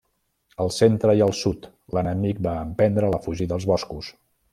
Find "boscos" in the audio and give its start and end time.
3.75-4.11